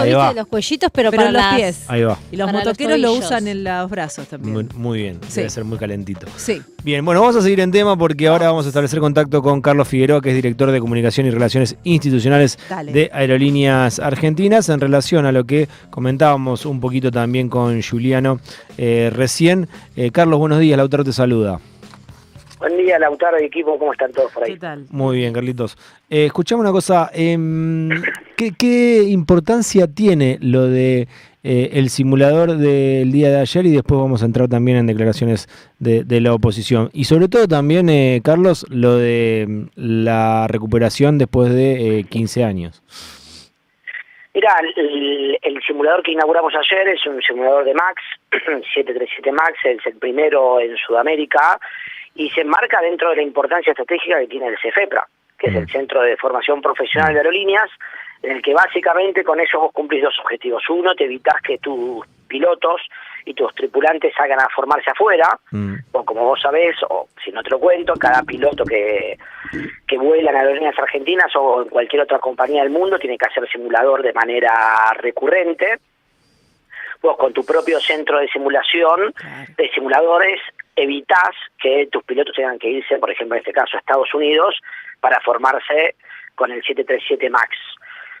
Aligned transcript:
Ahí 0.00 0.08
¿viste? 0.08 0.16
va. 0.18 0.32
Los 0.32 0.46
cuellitos, 0.46 0.90
pero, 0.92 1.10
Pero 1.10 1.22
para 1.22 1.28
en 1.28 1.34
los 1.34 1.42
las- 1.42 1.54
pies. 1.56 1.80
Ahí 1.88 2.02
va. 2.02 2.18
Y 2.32 2.36
los 2.36 2.46
Para 2.46 2.58
los 2.58 2.66
motoqueros 2.66 2.98
lo 2.98 3.08
tobillos. 3.08 3.24
usan 3.26 3.48
en 3.48 3.64
los 3.64 3.90
brazos 3.90 4.28
también. 4.28 4.52
Muy, 4.54 4.66
muy 4.74 4.98
bien, 4.98 5.20
Sí. 5.28 5.36
debe 5.36 5.50
ser 5.50 5.64
muy 5.64 5.78
calentito. 5.78 6.26
Sí. 6.36 6.60
Bien, 6.84 7.04
bueno, 7.04 7.20
vamos 7.20 7.36
a 7.36 7.42
seguir 7.42 7.60
en 7.60 7.70
tema 7.72 7.96
porque 7.98 8.28
ahora 8.28 8.46
vamos 8.46 8.64
a 8.64 8.68
establecer 8.68 9.00
contacto 9.00 9.42
con 9.42 9.60
Carlos 9.60 9.88
Figueroa, 9.88 10.20
que 10.20 10.30
es 10.30 10.34
director 10.36 10.70
de 10.70 10.80
Comunicación 10.80 11.26
y 11.26 11.30
Relaciones 11.30 11.76
Institucionales 11.84 12.58
Dale. 12.68 12.92
de 12.92 13.10
Aerolíneas 13.12 13.98
Argentinas, 13.98 14.68
en 14.68 14.80
relación 14.80 15.26
a 15.26 15.32
lo 15.32 15.44
que 15.44 15.68
comentábamos 15.90 16.64
un 16.66 16.80
poquito 16.80 17.10
también 17.10 17.48
con 17.48 17.82
Juliano 17.82 18.40
eh, 18.76 19.10
recién. 19.12 19.68
Eh, 19.96 20.10
Carlos, 20.12 20.38
buenos 20.38 20.60
días, 20.60 20.76
Lautaro 20.76 21.04
te 21.04 21.12
saluda. 21.12 21.60
Buen 22.58 22.76
día, 22.76 22.98
Lautaro 22.98 23.40
y 23.40 23.44
equipo, 23.44 23.78
¿cómo 23.78 23.92
están 23.92 24.10
todos 24.10 24.32
por 24.32 24.42
ahí? 24.42 24.54
¿Qué 24.54 24.58
tal? 24.58 24.86
Muy 24.90 25.18
bien, 25.18 25.32
Carlitos. 25.32 25.76
Eh, 26.10 26.26
escuchame 26.26 26.60
una 26.62 26.72
cosa, 26.72 27.08
em, 27.14 27.88
¿qué, 28.36 28.52
qué 28.58 29.04
importancia 29.04 29.86
tiene 29.86 30.38
lo 30.40 30.66
de 30.66 31.06
eh, 31.44 31.70
el 31.74 31.88
simulador 31.88 32.56
del 32.56 33.12
día 33.12 33.30
de 33.30 33.40
ayer 33.40 33.66
y 33.66 33.70
después 33.70 34.00
vamos 34.00 34.22
a 34.22 34.26
entrar 34.26 34.48
también 34.48 34.78
en 34.78 34.86
declaraciones 34.88 35.46
de, 35.78 36.02
de 36.02 36.20
la 36.20 36.34
oposición? 36.34 36.90
Y 36.92 37.04
sobre 37.04 37.28
todo 37.28 37.46
también, 37.46 37.88
eh, 37.88 38.20
Carlos, 38.24 38.66
lo 38.70 38.96
de 38.96 39.46
mm, 39.48 39.66
la 39.76 40.48
recuperación 40.48 41.16
después 41.16 41.54
de 41.54 42.00
eh, 42.00 42.04
15 42.10 42.42
años. 42.42 42.82
Mira, 44.34 44.52
el, 44.76 45.38
el 45.42 45.62
simulador 45.64 46.02
que 46.02 46.12
inauguramos 46.12 46.52
ayer 46.54 46.88
es 46.88 47.06
un 47.06 47.20
simulador 47.22 47.64
de 47.64 47.74
MAX, 47.74 48.02
737 48.74 49.30
MAX, 49.30 49.52
es 49.64 49.86
el 49.86 49.94
primero 49.98 50.60
en 50.60 50.76
Sudamérica 50.76 51.58
y 52.18 52.28
se 52.30 52.40
enmarca 52.40 52.80
dentro 52.80 53.10
de 53.10 53.16
la 53.16 53.22
importancia 53.22 53.70
estratégica 53.70 54.18
que 54.18 54.26
tiene 54.26 54.48
el 54.48 54.58
CEFEPRA, 54.58 55.06
que 55.38 55.50
es 55.50 55.54
el 55.54 55.70
Centro 55.70 56.02
de 56.02 56.16
Formación 56.16 56.60
Profesional 56.60 57.14
de 57.14 57.20
Aerolíneas, 57.20 57.70
en 58.22 58.32
el 58.32 58.42
que 58.42 58.52
básicamente 58.52 59.22
con 59.22 59.38
eso 59.38 59.60
vos 59.60 59.72
cumplís 59.72 60.02
dos 60.02 60.18
objetivos. 60.18 60.68
Uno, 60.68 60.96
te 60.96 61.04
evitas 61.04 61.40
que 61.40 61.58
tus 61.58 62.04
pilotos 62.26 62.82
y 63.24 63.34
tus 63.34 63.54
tripulantes 63.54 64.12
salgan 64.16 64.40
a 64.40 64.48
formarse 64.48 64.90
afuera, 64.90 65.38
Mm, 65.52 65.76
o 65.92 66.04
como 66.04 66.24
vos 66.24 66.40
sabés, 66.40 66.76
o 66.88 67.08
si 67.24 67.30
no 67.30 67.40
te 67.44 67.50
lo 67.50 67.60
cuento, 67.60 67.94
cada 67.94 68.22
piloto 68.24 68.64
que, 68.64 69.16
que 69.86 69.96
vuela 69.96 70.32
en 70.32 70.36
aerolíneas 70.38 70.78
argentinas 70.78 71.30
o 71.36 71.62
en 71.62 71.68
cualquier 71.68 72.02
otra 72.02 72.18
compañía 72.18 72.62
del 72.62 72.72
mundo 72.72 72.98
tiene 72.98 73.16
que 73.16 73.26
hacer 73.26 73.48
simulador 73.48 74.02
de 74.02 74.12
manera 74.12 74.52
recurrente. 74.96 75.78
Vos 77.00 77.16
con 77.16 77.32
tu 77.32 77.44
propio 77.44 77.78
centro 77.78 78.18
de 78.18 78.26
simulación, 78.28 79.14
de 79.56 79.70
simuladores, 79.70 80.40
evitas 80.82 81.30
que 81.60 81.88
tus 81.90 82.02
pilotos 82.04 82.34
tengan 82.34 82.58
que 82.58 82.68
irse, 82.68 82.98
por 82.98 83.10
ejemplo, 83.10 83.36
en 83.36 83.40
este 83.40 83.52
caso 83.52 83.76
a 83.76 83.80
Estados 83.80 84.12
Unidos, 84.14 84.54
para 85.00 85.20
formarse 85.20 85.96
con 86.34 86.50
el 86.50 86.62
737 86.62 87.28
MAX 87.30 87.50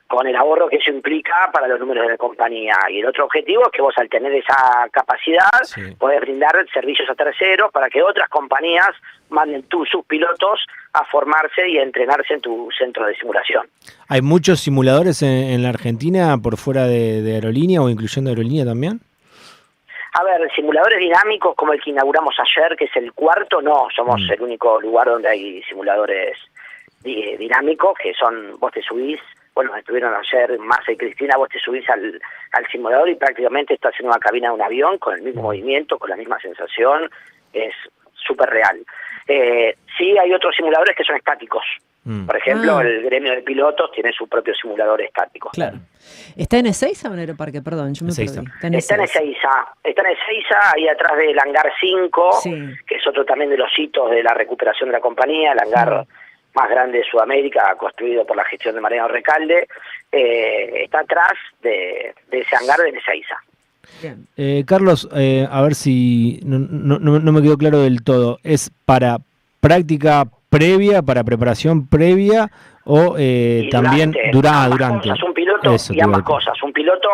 con 0.08 0.26
el 0.26 0.34
ahorro 0.36 0.68
que 0.68 0.76
eso 0.76 0.90
implica 0.90 1.50
para 1.52 1.68
los 1.68 1.78
números 1.78 2.04
de 2.06 2.12
la 2.12 2.16
compañía. 2.16 2.74
Y 2.90 3.00
el 3.00 3.06
otro 3.06 3.26
objetivo 3.26 3.64
es 3.66 3.72
que 3.72 3.82
vos 3.82 3.92
al 3.98 4.08
tener 4.08 4.32
esa 4.32 4.88
capacidad 4.90 5.50
Sí. 5.64 5.82
podés 5.98 6.22
brindar 6.22 6.54
servicios 6.72 7.08
a 7.10 7.14
terceros 7.14 7.70
para 7.70 7.90
que 7.90 8.02
otras 8.02 8.28
compañías 8.30 8.88
manden 9.28 9.64
tú, 9.64 9.84
sus 9.84 10.04
pilotos 10.06 10.60
a 10.94 11.04
formarse 11.04 11.68
y 11.68 11.76
a 11.76 11.82
entrenarse 11.82 12.34
en 12.34 12.40
tu 12.40 12.68
centro 12.78 13.06
de 13.06 13.14
simulación. 13.16 13.66
¿Hay 14.08 14.22
muchos 14.22 14.60
simuladores 14.60 15.20
en, 15.22 15.28
en 15.28 15.62
la 15.62 15.68
Argentina 15.68 16.38
por 16.42 16.56
fuera 16.56 16.86
de, 16.86 17.20
de 17.20 17.34
aerolínea 17.34 17.82
o 17.82 17.90
incluyendo 17.90 18.30
aerolínea 18.30 18.64
también? 18.64 19.00
A 20.18 20.24
ver, 20.24 20.50
simuladores 20.52 20.98
dinámicos 20.98 21.54
como 21.54 21.72
el 21.72 21.80
que 21.80 21.90
inauguramos 21.90 22.34
ayer, 22.40 22.76
que 22.76 22.86
es 22.86 22.96
el 22.96 23.12
cuarto, 23.12 23.62
no, 23.62 23.86
somos 23.94 24.20
Mm. 24.22 24.32
el 24.32 24.42
único 24.42 24.80
lugar 24.80 25.06
donde 25.06 25.28
hay 25.28 25.62
simuladores 25.62 26.36
di- 27.02 27.36
dinámicos, 27.36 27.96
que 28.02 28.12
son, 28.14 28.58
vos 28.58 28.72
te 28.72 28.82
subís, 28.82 29.20
bueno, 29.54 29.76
estuvieron 29.76 30.12
ayer 30.14 30.58
Massa 30.58 30.90
y 30.92 30.96
Cristina, 30.96 31.36
vos 31.36 31.48
te 31.48 31.60
subís 31.60 31.88
al, 31.90 32.20
al 32.52 32.66
simulador 32.68 33.08
y 33.08 33.14
prácticamente 33.14 33.74
estás 33.74 33.94
en 34.00 34.06
una 34.06 34.18
cabina 34.18 34.48
de 34.48 34.54
un 34.54 34.62
avión 34.62 34.98
con 34.98 35.14
el 35.14 35.22
mismo 35.22 35.42
movimiento, 35.42 35.98
con 35.98 36.10
la 36.10 36.16
misma 36.16 36.38
sensación, 36.40 37.08
es 37.52 37.74
súper 38.14 38.50
real. 38.50 38.84
Eh, 39.28 39.76
sí, 39.96 40.16
hay 40.18 40.32
otros 40.32 40.54
simuladores 40.56 40.96
que 40.96 41.04
son 41.04 41.16
estáticos. 41.16 41.64
Mm. 42.10 42.24
Por 42.26 42.36
ejemplo, 42.38 42.78
Ah. 42.78 42.82
el 42.82 43.02
gremio 43.02 43.32
de 43.32 43.42
pilotos 43.42 43.92
tiene 43.92 44.12
su 44.12 44.26
propio 44.28 44.54
simulador 44.54 45.02
estático. 45.02 45.50
Claro. 45.52 45.78
¿Está 46.36 46.56
en 46.58 46.66
Ezeiza 46.66 47.10
o 47.10 47.12
en 47.12 47.18
Aeroparque? 47.20 47.60
Perdón, 47.60 47.92
yo 47.92 48.04
me 48.06 48.12
Ezeiza. 48.12 48.40
Está 48.40 48.66
en 48.66 48.74
Está 48.74 48.94
en 48.94 49.00
Ezeiza. 49.02 49.50
Está 49.84 50.02
en 50.02 50.16
Ezeiza, 50.16 50.58
ahí 50.74 50.88
atrás 50.88 51.18
del 51.18 51.38
hangar 51.38 51.70
5, 51.78 52.32
Sí. 52.42 52.50
que 52.86 52.94
es 52.94 53.06
otro 53.06 53.26
también 53.26 53.50
de 53.50 53.58
los 53.58 53.68
hitos 53.78 54.10
de 54.10 54.22
la 54.22 54.32
recuperación 54.32 54.88
de 54.88 54.94
la 54.94 55.00
compañía, 55.00 55.52
el 55.52 55.58
hangar 55.60 56.06
más 56.54 56.70
grande 56.70 56.98
de 56.98 57.04
Sudamérica, 57.04 57.74
construido 57.76 58.24
por 58.24 58.36
la 58.38 58.44
gestión 58.44 58.74
de 58.74 58.80
Mariano 58.80 59.08
Recalde, 59.08 59.68
eh, 60.10 60.84
está 60.84 61.00
atrás 61.00 61.34
de, 61.62 62.14
de 62.30 62.38
ese 62.40 62.56
hangar 62.56 62.78
de 62.78 62.88
Ezeiza. 62.88 63.36
Bien. 64.00 64.26
Eh, 64.36 64.64
Carlos, 64.66 65.08
eh, 65.14 65.46
a 65.50 65.60
ver 65.62 65.74
si 65.74 66.40
no- 66.44 66.58
no 66.98 67.32
me 67.32 67.42
quedó 67.42 67.58
claro 67.58 67.80
del 67.80 68.02
todo. 68.02 68.38
¿Es 68.44 68.70
para 68.86 69.18
práctica 69.60 70.24
previa, 70.48 71.02
para 71.02 71.24
preparación 71.24 71.88
previa 71.88 72.50
o 72.84 73.16
eh, 73.18 73.68
también 73.70 74.12
durante, 74.12 74.30
dura, 74.32 74.64
ambas 74.64 74.70
durante? 74.70 75.08
cosas, 75.08 75.22
un 75.24 75.34
piloto 75.34 75.70
Eso 75.72 75.94
y 75.94 76.00
ambas 76.00 76.22
cosas. 76.22 76.62
Un 76.62 76.72
piloto 76.72 77.08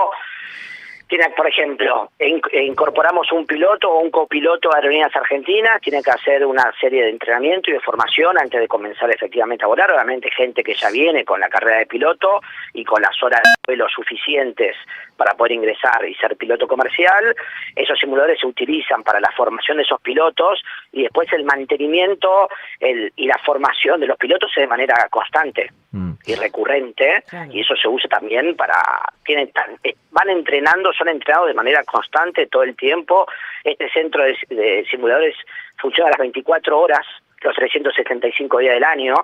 tiene, 1.08 1.30
por 1.36 1.46
ejemplo, 1.46 2.10
in- 2.20 2.40
incorporamos 2.62 3.30
un 3.32 3.46
piloto 3.46 3.90
o 3.90 4.00
un 4.00 4.10
copiloto 4.10 4.72
a 4.72 4.76
Aerolíneas 4.76 5.14
Argentinas, 5.14 5.80
tiene 5.80 6.02
que 6.02 6.10
hacer 6.10 6.44
una 6.46 6.72
serie 6.80 7.04
de 7.04 7.10
entrenamiento 7.10 7.70
y 7.70 7.74
de 7.74 7.80
formación 7.80 8.38
antes 8.38 8.60
de 8.60 8.68
comenzar 8.68 9.10
efectivamente 9.10 9.64
a 9.64 9.68
volar. 9.68 9.90
Obviamente 9.92 10.30
gente 10.30 10.62
que 10.64 10.74
ya 10.74 10.90
viene 10.90 11.24
con 11.24 11.40
la 11.40 11.48
carrera 11.48 11.78
de 11.78 11.86
piloto 11.86 12.40
y 12.72 12.84
con 12.84 13.02
las 13.02 13.22
horas 13.22 13.40
de 13.42 13.50
vuelo 13.72 13.86
suficientes 13.88 14.76
para 15.16 15.34
poder 15.34 15.52
ingresar 15.52 16.04
y 16.08 16.14
ser 16.14 16.36
piloto 16.36 16.66
comercial. 16.66 17.34
Esos 17.76 17.98
simuladores 17.98 18.40
se 18.40 18.46
utilizan 18.46 19.02
para 19.02 19.20
la 19.20 19.30
formación 19.36 19.76
de 19.76 19.84
esos 19.84 20.00
pilotos 20.00 20.62
y 20.92 21.02
después 21.02 21.32
el 21.32 21.44
mantenimiento 21.44 22.48
el, 22.80 23.12
y 23.16 23.26
la 23.26 23.38
formación 23.44 24.00
de 24.00 24.06
los 24.06 24.16
pilotos 24.16 24.50
es 24.56 24.62
de 24.62 24.66
manera 24.66 25.06
constante 25.10 25.70
Mm. 25.94 26.14
y 26.26 26.34
recurrente 26.34 27.22
Claro. 27.28 27.52
y 27.52 27.60
eso 27.60 27.76
se 27.76 27.86
usa 27.86 28.08
también 28.08 28.56
para 28.56 28.74
tienen 29.24 29.50
tan- 29.52 29.76
eh, 29.82 29.94
van 30.12 30.28
entrenando 30.30 30.92
son 30.92 31.08
entrenados 31.08 31.48
de 31.48 31.54
manera 31.54 31.82
constante 31.84 32.46
todo 32.46 32.62
el 32.62 32.76
tiempo. 32.76 33.26
Este 33.64 33.88
centro 33.90 34.22
de, 34.24 34.36
de 34.54 34.84
simuladores 34.90 35.34
funciona 35.78 36.08
a 36.08 36.12
las 36.12 36.18
24 36.20 36.78
horas 36.78 37.00
los 37.42 37.54
375 37.56 38.58
días 38.58 38.74
del 38.74 38.84
año. 38.84 39.14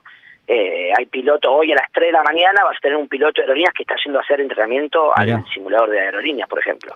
Eh, 0.48 0.90
hay 0.98 1.06
piloto 1.06 1.52
hoy 1.52 1.70
a 1.70 1.76
las 1.76 1.92
3 1.92 2.08
de 2.08 2.12
la 2.12 2.22
mañana 2.24 2.64
vas 2.64 2.76
a 2.76 2.80
tener 2.80 2.96
un 2.96 3.06
piloto 3.06 3.34
de 3.40 3.42
aerolíneas 3.42 3.72
que 3.72 3.84
está 3.84 3.94
yendo 4.04 4.18
a 4.18 4.22
hacer 4.22 4.40
entrenamiento 4.40 5.16
al 5.16 5.44
simulador 5.54 5.90
de 5.90 6.00
aerolíneas 6.00 6.48
por 6.48 6.58
ejemplo. 6.58 6.92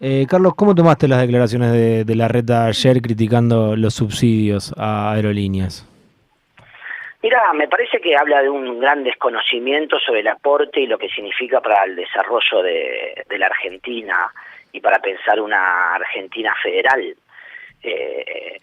Eh, 0.00 0.26
Carlos, 0.28 0.54
¿cómo 0.54 0.74
tomaste 0.74 1.08
las 1.08 1.20
declaraciones 1.22 1.72
de, 1.72 2.04
de 2.04 2.14
la 2.14 2.28
reta 2.28 2.66
ayer 2.66 3.00
criticando 3.00 3.74
los 3.76 3.94
subsidios 3.94 4.74
a 4.76 5.12
aerolíneas? 5.12 5.87
Mira, 7.20 7.52
me 7.52 7.66
parece 7.66 8.00
que 8.00 8.16
habla 8.16 8.42
de 8.42 8.48
un 8.48 8.78
gran 8.78 9.02
desconocimiento 9.02 9.98
sobre 9.98 10.20
el 10.20 10.28
aporte 10.28 10.80
y 10.80 10.86
lo 10.86 10.98
que 10.98 11.08
significa 11.08 11.60
para 11.60 11.82
el 11.84 11.96
desarrollo 11.96 12.62
de, 12.62 13.24
la 13.36 13.46
Argentina 13.46 14.32
y 14.72 14.80
para 14.80 15.00
pensar 15.00 15.40
una 15.40 15.94
Argentina 15.96 16.54
federal. 16.62 17.16
Eh, 17.82 18.60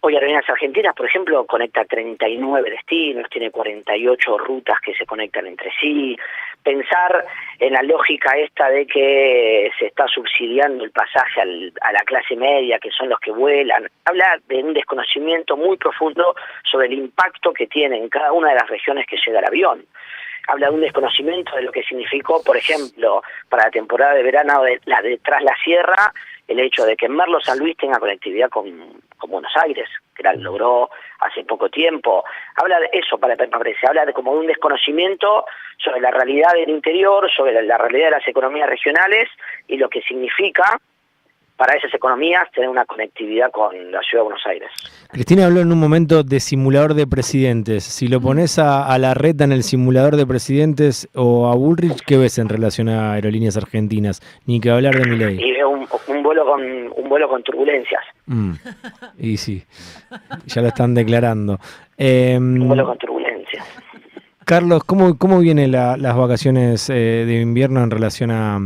hoy 0.00 0.14
Aerolíneas 0.14 0.48
Argentinas, 0.48 0.94
por 0.94 1.06
ejemplo, 1.06 1.46
conecta 1.46 1.86
39 1.86 2.70
destinos, 2.70 3.30
tiene 3.30 3.50
48 3.50 4.36
rutas 4.36 4.78
que 4.80 4.94
se 4.94 5.06
conectan 5.06 5.46
entre 5.46 5.70
sí. 5.80 6.14
Pensar 6.62 7.24
en 7.58 7.72
la 7.72 7.82
lógica 7.82 8.36
esta 8.36 8.68
de 8.68 8.86
que 8.86 9.70
se 9.78 9.86
está 9.86 10.06
subsidiando 10.08 10.84
el 10.84 10.90
pasaje 10.92 11.40
al- 11.40 11.72
a 11.80 11.92
la 11.92 12.00
clase 12.00 12.36
media, 12.36 12.78
que 12.78 12.90
son 12.90 13.08
los 13.08 13.18
que 13.20 13.32
vuelan, 13.32 13.88
habla 14.04 14.38
de 14.48 14.62
un 14.62 14.72
desconocimiento 14.74 15.56
muy 15.56 15.76
profundo 15.76 16.34
sobre 16.70 16.86
el 16.86 16.94
impacto 16.94 17.52
que 17.52 17.66
tiene 17.66 17.96
en 17.98 18.08
cada 18.08 18.32
una 18.32 18.50
de 18.50 18.54
las 18.56 18.68
regiones 18.68 19.06
que 19.06 19.16
llega 19.24 19.40
el 19.40 19.46
avión. 19.46 19.84
Habla 20.48 20.68
de 20.68 20.74
un 20.74 20.80
desconocimiento 20.80 21.54
de 21.54 21.62
lo 21.62 21.72
que 21.72 21.82
significó, 21.84 22.42
por 22.42 22.56
ejemplo, 22.56 23.22
para 23.48 23.64
la 23.64 23.70
temporada 23.70 24.14
de 24.14 24.22
verano 24.24 24.62
de 24.62 24.80
la 24.86 25.00
de 25.00 25.18
Tras 25.18 25.42
la 25.42 25.54
Sierra, 25.62 26.12
el 26.48 26.58
hecho 26.58 26.84
de 26.84 26.96
que 26.96 27.08
Merlo 27.08 27.40
San 27.40 27.58
Luis 27.58 27.76
tenga 27.76 27.98
conectividad 28.00 28.50
con, 28.50 29.00
con 29.18 29.30
Buenos 29.30 29.52
Aires, 29.64 29.88
logró 30.38 30.90
hace 31.20 31.44
poco 31.44 31.68
tiempo. 31.68 32.24
Habla 32.56 32.80
de 32.80 32.90
eso, 32.92 33.18
para 33.18 33.36
parece, 33.36 33.86
habla 33.86 34.06
de 34.06 34.12
como 34.12 34.32
de 34.32 34.38
un 34.40 34.46
desconocimiento 34.46 35.44
sobre 35.78 36.00
la 36.00 36.10
realidad 36.10 36.52
del 36.54 36.70
interior, 36.70 37.30
sobre 37.30 37.60
la 37.62 37.78
realidad 37.78 38.06
de 38.06 38.18
las 38.18 38.28
economías 38.28 38.68
regionales 38.68 39.28
y 39.68 39.76
lo 39.76 39.88
que 39.88 40.02
significa 40.02 40.78
para 41.56 41.76
esas 41.76 41.92
economías 41.94 42.44
tener 42.54 42.68
una 42.68 42.84
conectividad 42.84 43.50
con 43.52 43.74
la 43.92 44.00
ciudad 44.00 44.20
de 44.20 44.24
Buenos 44.24 44.42
Aires. 44.46 44.68
Cristina 45.10 45.46
habló 45.46 45.60
en 45.60 45.70
un 45.70 45.78
momento 45.78 46.22
de 46.24 46.40
simulador 46.40 46.94
de 46.94 47.06
presidentes. 47.06 47.84
Si 47.84 48.08
lo 48.08 48.20
pones 48.20 48.58
a, 48.58 48.86
a 48.86 48.98
la 48.98 49.14
reta 49.14 49.44
en 49.44 49.52
el 49.52 49.62
simulador 49.62 50.16
de 50.16 50.26
presidentes 50.26 51.08
o 51.14 51.48
a 51.50 51.54
Bullrich, 51.54 52.00
¿qué 52.06 52.16
ves 52.18 52.38
en 52.38 52.48
relación 52.48 52.88
a 52.88 53.12
aerolíneas 53.12 53.56
argentinas? 53.56 54.20
Ni 54.46 54.60
que 54.60 54.70
hablar 54.70 54.94
de 54.98 55.08
Milei. 55.08 55.40
Y 55.40 55.52
veo 55.52 55.68
un, 55.70 55.86
un 56.08 56.22
vuelo 56.22 56.44
con 56.44 56.60
un 56.62 57.08
vuelo 57.08 57.28
con 57.28 57.42
turbulencias, 57.42 58.02
Mm. 58.26 58.52
Y 59.18 59.36
sí, 59.36 59.64
ya 60.46 60.62
lo 60.62 60.68
están 60.68 60.94
declarando. 60.94 61.58
Eh, 61.98 62.36
un 62.38 62.68
vuelo 62.68 62.86
con 62.86 62.96
turbulencias. 62.98 63.64
Carlos, 64.44 64.84
¿cómo, 64.84 65.18
cómo 65.18 65.40
vienen 65.40 65.72
la- 65.72 65.96
las 65.96 66.16
vacaciones 66.16 66.88
eh, 66.90 67.24
de 67.26 67.40
invierno 67.40 67.82
en 67.82 67.90
relación 67.90 68.30
a, 68.30 68.58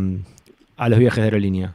a 0.77 0.89
los 0.89 0.99
viajes 0.99 1.19
de 1.19 1.25
aerolínea? 1.25 1.75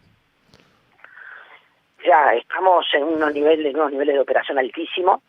Estamos 2.35 2.85
en 2.93 3.03
unos 3.03 3.33
niveles, 3.33 3.73
unos 3.73 3.91
niveles 3.91 4.15
de 4.15 4.21
operación 4.21 4.59
altísimos, 4.59 5.21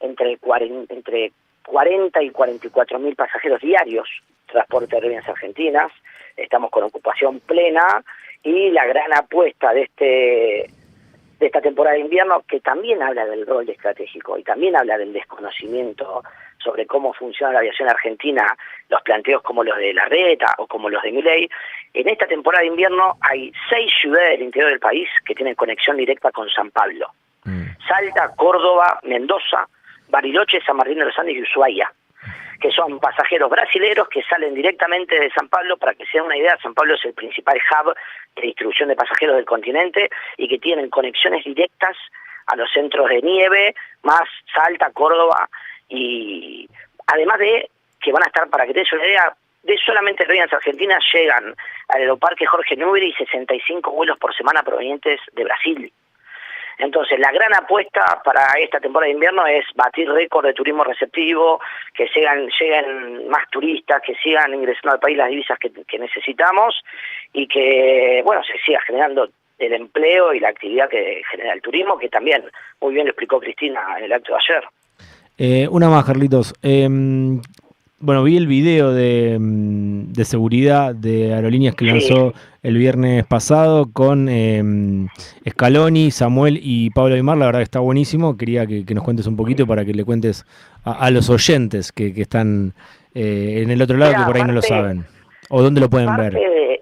entre 0.00 0.38
40, 0.38 0.94
entre 0.94 1.32
40 1.66 2.22
y 2.22 2.30
44 2.30 2.98
mil 2.98 3.14
pasajeros 3.14 3.60
diarios, 3.60 4.08
transporte 4.46 4.86
de 4.86 4.96
aerolíneas 4.96 5.28
argentinas, 5.28 5.92
estamos 6.34 6.70
con 6.70 6.84
ocupación 6.84 7.40
plena 7.40 8.02
y 8.42 8.70
la 8.70 8.86
gran 8.86 9.12
apuesta 9.12 9.74
de 9.74 9.82
este 9.82 10.70
de 11.38 11.46
esta 11.46 11.60
temporada 11.60 11.96
de 11.96 12.02
invierno 12.02 12.42
que 12.48 12.60
también 12.60 13.02
habla 13.02 13.26
del 13.26 13.46
rol 13.46 13.68
estratégico 13.68 14.38
y 14.38 14.44
también 14.44 14.76
habla 14.76 14.96
del 14.96 15.12
desconocimiento 15.12 16.22
sobre 16.64 16.86
cómo 16.86 17.12
funciona 17.12 17.52
la 17.52 17.58
aviación 17.58 17.88
argentina, 17.88 18.56
los 18.88 19.02
planteos 19.02 19.42
como 19.42 19.62
los 19.62 19.76
de 19.76 19.92
Larreta 19.92 20.54
o 20.58 20.66
como 20.66 20.88
los 20.88 21.02
de 21.02 21.12
Milei. 21.12 21.48
En 21.92 22.08
esta 22.08 22.26
temporada 22.26 22.62
de 22.62 22.68
invierno 22.68 23.18
hay 23.20 23.52
seis 23.68 23.92
ciudades 24.00 24.30
del 24.30 24.42
interior 24.42 24.70
del 24.70 24.80
país 24.80 25.08
que 25.24 25.34
tienen 25.34 25.54
conexión 25.54 25.96
directa 25.96 26.32
con 26.32 26.48
San 26.48 26.70
Pablo. 26.70 27.08
Mm. 27.44 27.66
Salta, 27.86 28.34
Córdoba, 28.34 28.98
Mendoza, 29.04 29.68
Bariloche, 30.08 30.60
San 30.62 30.76
Martín 30.76 30.98
de 30.98 31.04
los 31.04 31.18
Andes 31.18 31.36
y 31.36 31.42
Ushuaia, 31.42 31.92
que 32.60 32.70
son 32.70 32.98
pasajeros 32.98 33.50
brasileros 33.50 34.08
que 34.08 34.22
salen 34.22 34.54
directamente 34.54 35.20
de 35.20 35.30
San 35.30 35.48
Pablo. 35.48 35.76
Para 35.76 35.94
que 35.94 36.06
se 36.06 36.18
den 36.18 36.26
una 36.26 36.36
idea, 36.36 36.56
San 36.62 36.72
Pablo 36.72 36.94
es 36.94 37.04
el 37.04 37.12
principal 37.12 37.58
hub 37.58 37.94
de 38.36 38.42
distribución 38.42 38.88
de 38.88 38.96
pasajeros 38.96 39.36
del 39.36 39.44
continente 39.44 40.08
y 40.38 40.48
que 40.48 40.58
tienen 40.58 40.88
conexiones 40.88 41.44
directas 41.44 41.96
a 42.46 42.56
los 42.56 42.70
centros 42.72 43.08
de 43.08 43.22
nieve, 43.22 43.74
más 44.02 44.28
Salta, 44.52 44.90
Córdoba 44.92 45.48
y 45.94 46.68
además 47.06 47.38
de 47.38 47.70
que 48.00 48.12
van 48.12 48.22
a 48.22 48.26
estar, 48.26 48.48
para 48.48 48.66
que 48.66 48.74
te 48.74 48.80
des 48.80 48.92
una 48.92 49.06
idea, 49.06 49.34
de 49.62 49.78
solamente 49.78 50.22
aerolíneas 50.22 50.52
argentinas 50.52 51.02
llegan 51.12 51.54
al 51.88 52.00
aeroparque 52.00 52.46
Jorge 52.46 52.76
Newbery 52.76 53.12
65 53.14 53.90
vuelos 53.90 54.18
por 54.18 54.34
semana 54.34 54.62
provenientes 54.62 55.20
de 55.32 55.44
Brasil. 55.44 55.92
Entonces, 56.78 57.18
la 57.20 57.30
gran 57.30 57.54
apuesta 57.54 58.20
para 58.24 58.46
esta 58.58 58.80
temporada 58.80 59.06
de 59.06 59.14
invierno 59.14 59.46
es 59.46 59.64
batir 59.74 60.10
récord 60.10 60.44
de 60.44 60.54
turismo 60.54 60.82
receptivo, 60.82 61.60
que 61.94 62.08
sigan, 62.08 62.48
lleguen 62.60 63.28
más 63.28 63.48
turistas, 63.50 64.02
que 64.02 64.14
sigan 64.16 64.52
ingresando 64.52 64.92
al 64.92 65.00
país 65.00 65.16
las 65.16 65.28
divisas 65.28 65.58
que, 65.58 65.70
que 65.70 65.98
necesitamos 65.98 66.84
y 67.32 67.46
que, 67.46 68.22
bueno, 68.24 68.42
se 68.42 68.58
siga 68.58 68.80
generando 68.80 69.28
el 69.58 69.72
empleo 69.72 70.34
y 70.34 70.40
la 70.40 70.48
actividad 70.48 70.88
que 70.88 71.22
genera 71.30 71.54
el 71.54 71.62
turismo, 71.62 71.96
que 71.96 72.08
también 72.08 72.44
muy 72.80 72.92
bien 72.92 73.06
lo 73.06 73.12
explicó 73.12 73.38
Cristina 73.38 73.80
en 73.98 74.04
el 74.04 74.12
acto 74.12 74.32
de 74.32 74.38
ayer. 74.38 74.64
Eh, 75.38 75.68
una 75.70 75.88
más, 75.88 76.04
Carlitos. 76.04 76.54
Em, 76.62 77.40
bueno, 77.98 78.22
vi 78.22 78.36
el 78.36 78.46
video 78.46 78.92
de, 78.92 79.36
mm, 79.40 80.12
de 80.12 80.24
seguridad 80.24 80.94
de 80.94 81.32
aerolíneas 81.34 81.74
que 81.74 81.86
lanzó 81.86 82.34
el 82.62 82.76
viernes 82.76 83.24
pasado 83.26 83.90
con 83.92 84.28
em, 84.28 85.08
Scaloni, 85.48 86.10
Samuel 86.10 86.58
y 86.62 86.90
Pablo 86.90 87.14
Aymar. 87.14 87.38
La 87.38 87.46
verdad 87.46 87.60
que 87.60 87.64
está 87.64 87.80
buenísimo. 87.80 88.36
Quería 88.36 88.66
que, 88.66 88.84
que 88.84 88.94
nos 88.94 89.04
cuentes 89.04 89.26
un 89.26 89.36
poquito 89.36 89.66
para 89.66 89.84
que 89.84 89.92
le 89.94 90.04
cuentes 90.04 90.44
a, 90.84 90.92
a 91.06 91.10
los 91.10 91.28
oyentes 91.30 91.92
que, 91.92 92.12
que 92.14 92.22
están 92.22 92.74
eh, 93.14 93.60
en 93.62 93.70
el 93.70 93.80
otro 93.82 93.96
lado 93.96 94.12
que 94.16 94.24
por 94.24 94.36
ahí 94.36 94.44
no 94.44 94.52
lo 94.52 94.62
saben. 94.62 95.04
¿O 95.50 95.62
dónde 95.62 95.80
lo 95.80 95.90
pueden 95.90 96.14
ver? 96.16 96.32
de- 96.34 96.80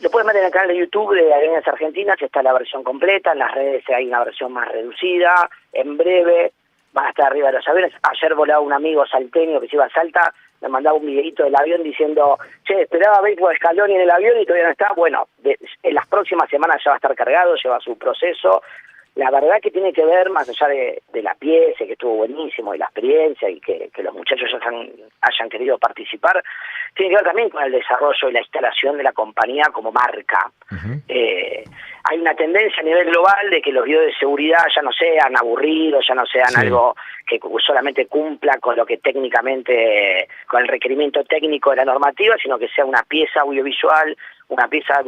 lo 0.00 0.10
pueden 0.10 0.26
ver 0.26 0.36
en 0.38 0.46
el 0.46 0.50
canal 0.50 0.68
de 0.68 0.78
YouTube 0.80 1.14
de 1.14 1.32
Aerolíneas 1.32 1.68
Argentinas, 1.68 2.20
está 2.20 2.42
la 2.42 2.52
versión 2.52 2.82
completa, 2.82 3.32
en 3.34 3.38
las 3.38 3.54
redes 3.54 3.84
hay 3.88 4.08
una 4.08 4.24
versión 4.24 4.52
más 4.52 4.66
reducida, 4.72 5.48
en 5.72 5.96
breve 5.96 6.52
van 6.92 7.06
a 7.06 7.08
estar 7.10 7.26
arriba 7.26 7.48
de 7.48 7.54
los 7.58 7.68
aviones. 7.68 7.92
Ayer 8.02 8.34
volaba 8.34 8.60
un 8.60 8.72
amigo 8.72 9.04
salteño 9.06 9.60
que 9.60 9.68
se 9.68 9.76
iba 9.76 9.84
a 9.86 9.90
Salta, 9.90 10.32
me 10.60 10.68
mandaba 10.68 10.96
un 10.96 11.06
videito 11.06 11.42
del 11.44 11.56
avión 11.56 11.82
diciendo, 11.82 12.38
che, 12.64 12.82
esperaba 12.82 13.20
ver 13.20 13.36
por 13.36 13.54
Scaloni 13.56 13.94
en 13.96 14.02
el 14.02 14.10
avión 14.10 14.38
y 14.40 14.44
todavía 14.46 14.66
no 14.66 14.72
está. 14.72 14.92
Bueno, 14.94 15.26
de- 15.38 15.58
en 15.82 15.94
las 15.94 16.06
próximas 16.06 16.48
semanas 16.48 16.80
ya 16.84 16.90
va 16.90 16.94
a 16.94 16.98
estar 16.98 17.14
cargado, 17.16 17.54
lleva 17.56 17.80
su 17.80 17.98
proceso. 17.98 18.62
La 19.14 19.30
verdad 19.30 19.60
que 19.62 19.70
tiene 19.70 19.92
que 19.92 20.04
ver, 20.06 20.30
más 20.30 20.48
allá 20.48 20.68
de, 20.68 21.02
de 21.12 21.22
la 21.22 21.34
pieza, 21.34 21.84
que 21.84 21.92
estuvo 21.92 22.14
buenísimo, 22.16 22.74
y 22.74 22.78
la 22.78 22.86
experiencia, 22.86 23.50
y 23.50 23.60
que, 23.60 23.90
que 23.94 24.02
los 24.02 24.14
muchachos 24.14 24.48
hayan, 24.54 24.88
hayan 25.20 25.48
querido 25.50 25.78
participar, 25.78 26.42
tiene 26.94 27.10
que 27.10 27.16
ver 27.16 27.24
también 27.26 27.50
con 27.50 27.62
el 27.62 27.72
desarrollo 27.72 28.28
y 28.28 28.32
la 28.32 28.40
instalación 28.40 28.96
de 28.96 29.02
la 29.02 29.12
compañía 29.12 29.64
como 29.72 29.92
marca. 29.92 30.50
Eh, 31.08 31.62
hay 32.04 32.18
una 32.18 32.34
tendencia 32.34 32.80
a 32.80 32.84
nivel 32.84 33.06
global 33.10 33.50
de 33.50 33.60
que 33.60 33.70
los 33.70 33.84
videos 33.84 34.06
de 34.06 34.14
seguridad 34.14 34.64
ya 34.74 34.80
no 34.82 34.92
sean 34.92 35.36
aburridos, 35.36 36.06
ya 36.08 36.14
no 36.14 36.24
sean 36.26 36.48
Sí. 36.48 36.60
algo 36.60 36.96
que 37.26 37.38
solamente 37.64 38.06
cumpla 38.06 38.56
con 38.60 38.76
lo 38.76 38.84
que 38.86 38.96
técnicamente, 38.96 40.26
con 40.48 40.62
el 40.62 40.68
requerimiento 40.68 41.22
técnico 41.24 41.70
de 41.70 41.76
la 41.76 41.84
normativa, 41.84 42.36
sino 42.42 42.58
que 42.58 42.68
sea 42.68 42.84
una 42.86 43.02
pieza 43.02 43.40
audiovisual, 43.42 44.16
una 44.48 44.68
pieza, 44.68 45.02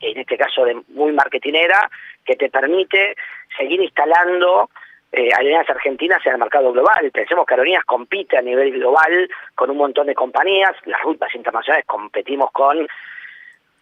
en 0.00 0.18
este 0.18 0.36
caso, 0.36 0.64
de 0.64 0.80
muy 0.88 1.12
marketinera, 1.12 1.90
que 2.24 2.36
te 2.36 2.50
permite 2.50 3.14
seguir 3.56 3.80
instalando 3.80 4.70
eh, 5.12 5.28
aerolíneas 5.32 5.68
argentinas 5.68 6.24
en 6.24 6.32
el 6.32 6.38
mercado 6.38 6.72
global. 6.72 7.10
Pensemos 7.12 7.44
que 7.44 7.54
Aerolíneas 7.54 7.84
compite 7.84 8.38
a 8.38 8.42
nivel 8.42 8.72
global 8.72 9.28
con 9.54 9.70
un 9.70 9.76
montón 9.76 10.06
de 10.06 10.14
compañías, 10.14 10.72
las 10.86 11.02
rutas 11.02 11.34
internacionales 11.34 11.84
competimos 11.86 12.50
con 12.50 12.86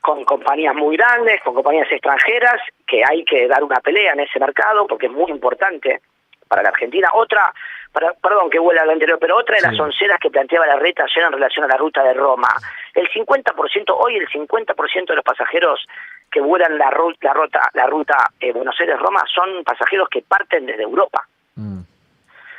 con 0.01 0.25
compañías 0.25 0.75
muy 0.75 0.97
grandes, 0.97 1.43
con 1.43 1.55
compañías 1.55 1.91
extranjeras, 1.93 2.59
que 2.87 3.03
hay 3.07 3.23
que 3.23 3.47
dar 3.47 3.63
una 3.63 3.81
pelea 3.81 4.15
en 4.15 4.21
ese 4.21 4.41
mercado 4.41 4.87
porque 4.87 5.07
es 5.07 5.13
muy 5.13 5.31
importante 5.31 6.01
para 6.49 6.63
la 6.63 6.71
Argentina. 6.71 7.11
Otra, 7.13 7.53
para- 7.93 8.13
perdón 8.15 8.51
que 8.51 8.59
vuela 8.59 8.85
lo 8.85 8.93
anterior, 8.93 9.19
pero 9.21 9.37
otra 9.37 9.57
de 9.57 9.63
las 9.63 9.79
onceras 9.79 10.19
que 10.21 10.31
planteaba 10.31 10.67
la 10.67 10.77
reta 10.77 11.05
ayer 11.05 11.25
en 11.25 11.33
relación 11.33 11.65
a 11.65 11.69
la 11.69 11.77
ruta 11.77 12.03
de 12.03 12.15
Roma. 12.15 12.49
El 12.95 13.09
50%, 13.11 13.97
hoy 13.97 14.17
el 14.17 14.29
50% 14.29 15.07
de 15.13 15.17
los 15.17 15.25
pasajeros 15.25 15.87
que 16.31 16.41
vuelan 16.41 16.79
la, 16.79 16.91
ru- 16.91 17.17
la 17.21 17.33
ruta, 17.33 17.69
la 17.75 17.87
ruta 17.87 18.17
eh, 18.41 18.53
Buenos 18.53 18.79
Aires-Roma 18.81 19.25
son 19.35 19.65
pasajeros 19.65 20.09
que 20.09 20.23
parten 20.23 20.67
desde 20.67 20.83
Europa. 20.85 21.27
Mm. 21.57 21.81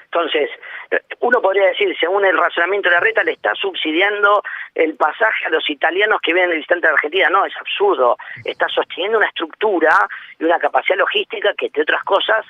Entonces, 0.06 0.50
eh, 0.92 1.00
uno 1.22 1.42
podría 1.42 1.68
decir, 1.68 1.95
según 1.98 2.25
el 2.25 2.38
razonamiento 2.38 2.89
de 2.89 2.95
la 2.95 3.00
reta, 3.01 3.24
le 3.24 3.31
está 3.31 3.56
subsidiando 3.56 4.44
el 4.75 4.95
pasaje 4.95 5.45
a 5.45 5.50
los 5.50 5.69
italianos 5.69 6.19
que 6.22 6.33
vienen 6.33 6.50
de 6.51 6.57
visitante 6.57 6.88
de 6.88 6.94
Argentina. 6.94 7.30
No, 7.30 7.45
es 7.45 7.56
absurdo. 7.57 8.18
Está 8.44 8.68
sosteniendo 8.68 9.19
una 9.19 9.28
estructura 9.28 9.95
y 10.38 10.44
una 10.44 10.60
capacidad 10.60 10.98
logística 10.98 11.54
que, 11.54 11.68
entre 11.68 11.83
otras 11.83 12.04
cosas, 12.04 12.45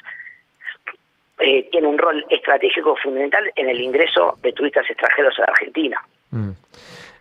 eh, 1.41 1.67
tiene 1.71 1.87
un 1.87 1.97
rol 1.97 2.25
estratégico 2.29 2.95
fundamental 3.01 3.51
en 3.55 3.69
el 3.69 3.81
ingreso 3.81 4.37
de 4.41 4.53
turistas 4.53 4.89
extranjeros 4.89 5.37
a 5.39 5.41
la 5.41 5.47
Argentina. 5.47 6.01
Mm. 6.31 6.51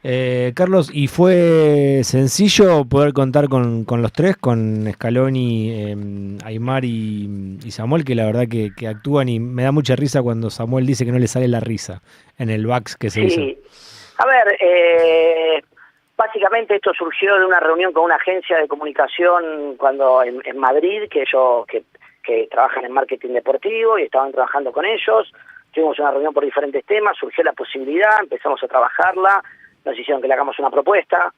Eh, 0.03 0.53
Carlos, 0.55 0.91
¿y 0.93 1.09
fue 1.09 2.01
sencillo 2.05 2.87
poder 2.87 3.13
contar 3.13 3.49
con, 3.49 3.85
con 3.85 4.01
los 4.01 4.13
tres, 4.13 4.37
con 4.37 4.91
Scaloni, 4.93 5.73
eh, 5.73 5.97
Aymar 6.45 6.87
y, 6.87 7.59
y 7.62 7.71
Samuel, 7.71 8.05
que 8.05 8.15
la 8.15 8.25
verdad 8.25 8.45
que, 8.50 8.71
que 8.75 8.89
actúan 8.89 9.29
y 9.29 9.39
me 9.41 9.62
da 9.62 9.73
mucha 9.73 9.97
risa 9.97 10.23
cuando 10.23 10.49
Samuel 10.49 10.87
dice 10.87 11.05
que 11.05 11.12
no 11.12 11.19
le 11.19 11.27
sale 11.27 11.49
la 11.49 11.61
risa 11.61 12.00
en 12.39 12.49
el 12.49 12.67
Vax 12.67 12.97
que 12.97 13.11
se 13.11 13.25
hizo? 13.25 13.41
Sí. 13.41 13.59
A 14.17 14.27
ver, 14.27 14.57
eh, 14.59 15.62
básicamente 16.17 16.77
esto 16.77 16.93
surgió 16.95 17.39
de 17.39 17.45
una 17.45 17.61
reunión 17.61 17.93
con 17.93 18.05
una 18.05 18.17
agencia 18.17 18.57
de 18.57 18.69
comunicación 18.69 19.77
cuando 19.77 20.23
en, 20.23 20.41
en 20.45 20.59
Madrid, 20.59 21.05
que 21.11 21.23
ellos 21.23 21.67
que, 21.67 21.85
que 22.23 22.49
trabajan 22.50 22.85
en 22.85 22.93
marketing 22.93 23.31
deportivo 23.31 23.99
y 23.99 24.03
estaban 24.03 24.33
trabajando 24.33 24.73
con 24.73 24.85
ellos. 24.85 25.33
Tuvimos 25.73 25.99
una 25.99 26.11
reunión 26.11 26.35
por 26.35 26.45
diferentes 26.45 26.85
temas, 26.85 27.17
surgió 27.17 27.45
la 27.45 27.53
posibilidad, 27.53 28.21
empezamos 28.21 28.62
a 28.62 28.69
trabajarla, 28.69 29.43
nos 29.85 29.99
hicieron 29.99 30.21
que 30.21 30.29
le 30.29 30.35
hagamos 30.35 30.59
una 30.59 30.71
propuesta 30.71 31.33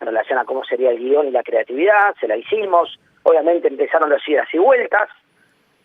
en 0.00 0.06
relación 0.06 0.38
a 0.38 0.44
cómo 0.44 0.64
sería 0.64 0.90
el 0.90 0.98
guion 0.98 1.28
y 1.28 1.30
la 1.30 1.42
creatividad, 1.42 2.14
se 2.20 2.28
la 2.28 2.36
hicimos. 2.36 2.98
Obviamente 3.24 3.68
empezaron 3.68 4.10
las 4.10 4.26
idas 4.28 4.46
y 4.52 4.58
vueltas, 4.58 5.08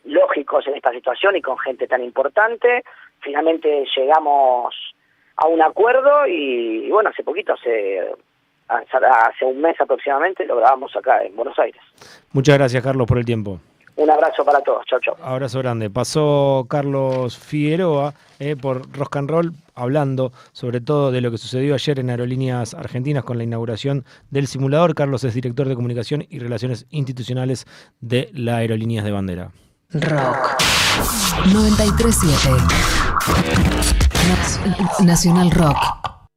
lógicos 0.06 0.68
en 0.68 0.76
esta 0.76 0.92
situación 0.92 1.36
y 1.36 1.42
con 1.42 1.58
gente 1.58 1.88
tan 1.88 2.04
importante. 2.04 2.84
Finalmente 3.22 3.86
llegamos 3.96 4.76
a 5.38 5.48
un 5.48 5.62
acuerdo 5.62 6.28
y, 6.28 6.90
bueno, 6.92 7.10
hace 7.10 7.24
poquito, 7.24 7.54
hace, 7.54 8.14
hace 8.68 9.46
un 9.46 9.62
mes 9.62 9.80
aproximadamente, 9.80 10.46
lo 10.46 10.58
grabamos 10.58 10.96
acá 10.96 11.24
en 11.24 11.36
Buenos 11.36 11.58
Aires. 11.58 11.82
Muchas 12.34 12.58
gracias, 12.58 12.84
Carlos, 12.84 13.08
por 13.08 13.18
el 13.18 13.26
tiempo. 13.26 13.60
Un 13.96 14.10
abrazo 14.10 14.44
para 14.44 14.60
todos, 14.62 14.84
chau 14.90 15.00
chau. 15.00 15.16
Abrazo 15.24 15.60
grande. 15.60 15.90
Pasó 15.90 16.66
Carlos 16.68 17.38
Figueroa 17.38 18.14
eh, 18.40 18.56
por 18.56 18.92
Rock 18.98 19.18
and 19.18 19.30
Roll 19.30 19.54
hablando 19.76 20.32
sobre 20.52 20.82
todo 20.82 21.12
de 21.12 21.22
lo 21.22 21.30
que 21.32 21.38
sucedió 21.38 21.76
ayer 21.76 22.00
en 22.00 22.10
Aerolíneas 22.10 22.74
Argentinas 22.74 23.24
con 23.24 23.38
la 23.38 23.44
inauguración 23.44 24.04
del 24.32 24.48
simulador. 24.48 24.96
Carlos 24.96 25.24
es 25.24 25.34
director 25.36 25.68
de 25.68 25.76
comunicación 25.76 26.26
y 26.30 26.40
relaciones 26.40 26.88
institucionales 26.90 27.66
de 28.02 28.30
la 28.34 28.58
Aerolíneas 28.58 29.06
de 29.06 29.12
Bandera. 29.12 29.52
Rock 29.92 30.58
937 31.54 32.50
Na- 34.28 35.06
Nacional 35.06 35.52
Rock 35.52 35.78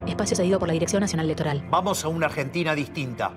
Espacio 0.07 0.37
cedido 0.37 0.59
por 0.59 0.69
la 0.69 0.75
Dirección 0.75 1.01
Nacional 1.01 1.27
Electoral. 1.27 1.65
Vamos 1.71 2.05
a 2.05 2.09
una 2.09 2.27
Argentina 2.27 2.75
distinta. 2.75 3.33